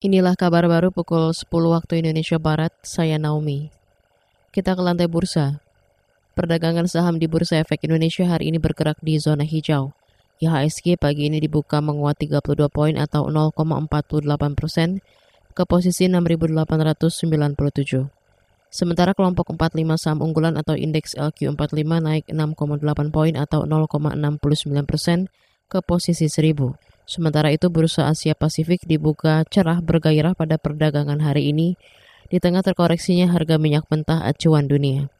Inilah 0.00 0.32
kabar 0.32 0.64
baru 0.64 0.88
pukul 0.88 1.28
10 1.28 1.52
waktu 1.52 2.00
Indonesia 2.00 2.40
Barat, 2.40 2.72
saya 2.80 3.20
Naomi. 3.20 3.68
Kita 4.48 4.72
ke 4.72 4.80
lantai 4.80 5.12
bursa. 5.12 5.60
Perdagangan 6.32 6.88
saham 6.88 7.20
di 7.20 7.28
Bursa 7.28 7.60
Efek 7.60 7.84
Indonesia 7.84 8.24
hari 8.24 8.48
ini 8.48 8.56
bergerak 8.56 8.96
di 9.04 9.20
zona 9.20 9.44
hijau. 9.44 9.92
IHSG 10.40 10.96
pagi 10.96 11.28
ini 11.28 11.36
dibuka 11.36 11.84
menguat 11.84 12.16
32 12.16 12.72
poin 12.72 12.96
atau 12.96 13.28
0,48 13.28 14.24
persen 14.56 15.04
ke 15.52 15.68
posisi 15.68 16.08
6.897. 16.08 18.08
Sementara 18.72 19.12
kelompok 19.12 19.52
45 19.52 20.00
saham 20.00 20.24
unggulan 20.24 20.56
atau 20.56 20.80
indeks 20.80 21.12
LQ45 21.12 21.92
naik 22.00 22.24
6,8 22.24 23.12
poin 23.12 23.36
atau 23.36 23.68
0,69 23.68 24.16
persen 24.88 25.28
ke 25.68 25.84
posisi 25.84 26.24
1000. 26.24 26.89
Sementara 27.10 27.50
itu 27.50 27.66
bursa 27.74 28.06
Asia 28.06 28.38
Pasifik 28.38 28.86
dibuka 28.86 29.42
cerah 29.50 29.82
bergairah 29.82 30.38
pada 30.38 30.62
perdagangan 30.62 31.18
hari 31.18 31.50
ini 31.50 31.74
di 32.30 32.38
tengah 32.38 32.62
terkoreksinya 32.62 33.26
harga 33.34 33.58
minyak 33.58 33.90
mentah 33.90 34.22
acuan 34.22 34.70
dunia. 34.70 35.10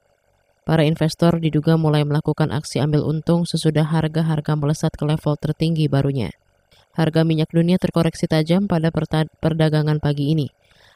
Para 0.62 0.86
investor 0.86 1.42
diduga 1.42 1.74
mulai 1.74 2.06
melakukan 2.06 2.54
aksi 2.54 2.78
ambil 2.78 3.02
untung 3.10 3.42
sesudah 3.42 3.82
harga-harga 3.82 4.54
melesat 4.54 4.94
ke 4.94 5.02
level 5.02 5.34
tertinggi 5.34 5.90
barunya. 5.90 6.30
Harga 6.94 7.26
minyak 7.26 7.50
dunia 7.50 7.74
terkoreksi 7.74 8.30
tajam 8.30 8.70
pada 8.70 8.94
perdagangan 9.42 9.98
pagi 9.98 10.30
ini. 10.30 10.46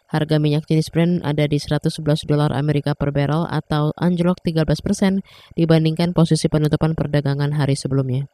Harga 0.07 0.39
minyak 0.39 0.71
jenis 0.71 0.95
Brent 0.95 1.27
ada 1.27 1.43
di 1.51 1.59
111 1.59 2.23
dolar 2.23 2.55
Amerika 2.55 2.95
per 2.95 3.11
barrel 3.11 3.51
atau 3.51 3.91
anjlok 3.99 4.39
13 4.47 4.63
persen 4.79 5.27
dibandingkan 5.59 6.15
posisi 6.15 6.47
penutupan 6.47 6.95
perdagangan 6.95 7.51
hari 7.51 7.75
sebelumnya. 7.75 8.31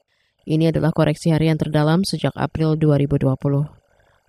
Ini 0.48 0.72
adalah 0.72 0.94
koreksi 0.96 1.28
harian 1.28 1.60
terdalam 1.60 2.00
sejak 2.00 2.32
April 2.32 2.80
2020. 2.80 3.28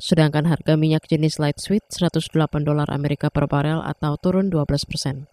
Sedangkan 0.02 0.50
harga 0.50 0.74
minyak 0.76 1.08
jenis 1.08 1.38
light 1.38 1.62
sweet 1.62 1.86
108 1.88 2.66
dolar 2.66 2.90
Amerika 2.90 3.30
per 3.30 3.48
barel 3.48 3.80
atau 3.86 4.18
turun 4.18 4.50
12 4.50 4.90
persen. 4.90 5.32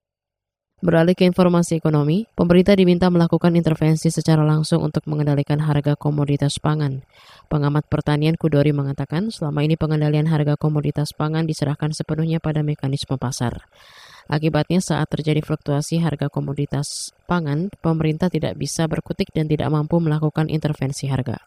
Beralih 0.79 1.19
ke 1.19 1.27
informasi 1.27 1.83
ekonomi, 1.83 2.31
pemerintah 2.39 2.79
diminta 2.79 3.11
melakukan 3.11 3.51
intervensi 3.59 4.15
secara 4.15 4.47
langsung 4.47 4.79
untuk 4.87 5.03
mengendalikan 5.11 5.59
harga 5.59 5.99
komoditas 5.99 6.63
pangan. 6.63 7.03
Pengamat 7.51 7.91
pertanian 7.91 8.39
Kudori 8.39 8.71
mengatakan 8.71 9.35
selama 9.35 9.67
ini 9.67 9.75
pengendalian 9.75 10.31
harga 10.31 10.55
komoditas 10.55 11.11
pangan 11.11 11.51
diserahkan 11.51 11.91
sepenuhnya 11.91 12.39
pada 12.39 12.63
mekanisme 12.63 13.19
pasar. 13.19 13.67
Akibatnya 14.29 14.85
saat 14.85 15.09
terjadi 15.09 15.41
fluktuasi 15.41 16.05
harga 16.05 16.29
komoditas 16.29 17.17
pangan, 17.25 17.73
pemerintah 17.81 18.29
tidak 18.29 18.61
bisa 18.61 18.85
berkutik 18.85 19.33
dan 19.33 19.49
tidak 19.49 19.73
mampu 19.73 19.97
melakukan 20.05 20.53
intervensi 20.53 21.09
harga 21.09 21.41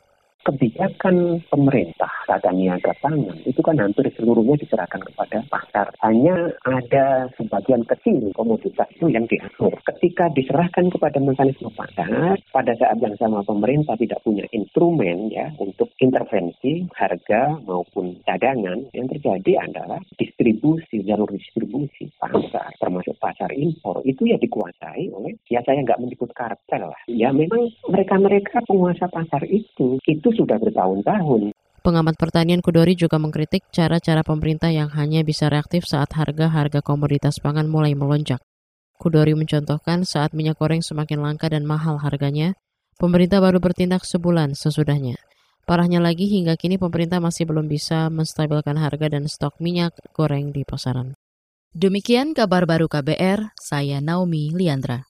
kebijakan 0.44 1.42
pemerintah 1.48 2.10
saat 2.26 2.44
niaga 2.52 2.94
pangan 3.00 3.38
itu 3.48 3.60
kan 3.64 3.78
hampir 3.80 4.08
seluruhnya 4.16 4.58
diserahkan 4.60 5.02
kepada 5.02 5.44
pasar. 5.48 5.88
Hanya 6.04 6.54
ada 6.68 7.30
sebagian 7.38 7.86
kecil 7.88 8.34
komoditas 8.34 8.88
itu 8.96 9.08
yang 9.12 9.26
diatur. 9.30 9.74
Ketika 9.88 10.32
diserahkan 10.34 10.90
kepada 10.92 11.18
mekanisme 11.22 11.70
pasar, 11.74 12.40
pada 12.52 12.74
saat 12.78 12.98
yang 13.00 13.16
sama 13.18 13.46
pemerintah 13.46 13.96
tidak 13.98 14.22
punya 14.26 14.46
instrumen 14.52 15.32
ya 15.32 15.54
untuk 15.62 15.94
intervensi 16.02 16.88
harga 16.98 17.62
maupun 17.64 18.18
cadangan, 18.26 18.88
yang 18.96 19.08
terjadi 19.08 19.68
adalah 19.68 20.02
distribusi, 20.18 21.06
jalur 21.06 21.30
distribusi 21.32 22.10
pasar, 22.18 22.74
termasuk 22.82 23.16
pasar 23.22 23.52
impor, 23.54 24.02
itu 24.04 24.28
ya 24.28 24.38
dikuasai 24.42 25.12
oleh, 25.14 25.38
ya 25.48 25.62
saya 25.66 25.82
nggak 25.84 26.02
menyebut 26.02 26.32
kartel 26.34 26.92
lah. 26.92 27.02
Ya 27.08 27.30
memang 27.32 27.70
mereka-mereka 27.88 28.64
penguasa 28.66 29.08
pasar 29.12 29.44
itu, 29.48 30.02
itu 30.32 30.48
sudah 30.48 30.56
bertahun-tahun. 30.56 31.52
Pengamat 31.82 32.16
pertanian 32.16 32.64
Kudori 32.64 32.96
juga 32.96 33.20
mengkritik 33.20 33.68
cara-cara 33.74 34.24
pemerintah 34.24 34.72
yang 34.72 34.88
hanya 34.96 35.28
bisa 35.28 35.52
reaktif 35.52 35.84
saat 35.84 36.16
harga-harga 36.16 36.80
komoditas 36.80 37.42
pangan 37.44 37.68
mulai 37.68 37.92
melonjak. 37.98 38.40
Kudori 38.96 39.34
mencontohkan 39.34 40.06
saat 40.06 40.32
minyak 40.32 40.62
goreng 40.62 40.80
semakin 40.80 41.26
langka 41.26 41.50
dan 41.50 41.66
mahal 41.66 41.98
harganya, 41.98 42.54
pemerintah 43.02 43.42
baru 43.42 43.58
bertindak 43.58 44.06
sebulan 44.06 44.54
sesudahnya. 44.54 45.18
Parahnya 45.66 45.98
lagi 45.98 46.30
hingga 46.30 46.54
kini 46.54 46.78
pemerintah 46.78 47.18
masih 47.18 47.50
belum 47.50 47.66
bisa 47.66 48.14
menstabilkan 48.14 48.78
harga 48.78 49.18
dan 49.18 49.26
stok 49.26 49.58
minyak 49.58 49.98
goreng 50.14 50.54
di 50.54 50.62
pasaran. 50.62 51.18
Demikian 51.74 52.38
kabar 52.38 52.70
baru 52.70 52.86
KBR, 52.86 53.58
saya 53.58 53.98
Naomi 54.06 54.54
Liandra. 54.54 55.10